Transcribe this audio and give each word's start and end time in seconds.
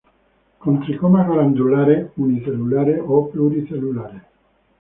Con 0.61 0.79
tricomas 0.81 1.27
glandulares 1.29 2.09
unicelulares 2.17 2.99
o 3.05 3.29
pluricelulares. 3.29 4.23